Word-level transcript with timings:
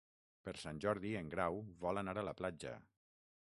Per 0.47 0.53
Sant 0.61 0.79
Jordi 0.85 1.11
en 1.19 1.29
Grau 1.33 1.61
vol 1.85 2.03
anar 2.03 2.17
a 2.23 2.25
la 2.31 2.35
platja. 2.41 2.73